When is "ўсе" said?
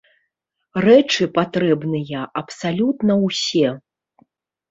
3.27-3.67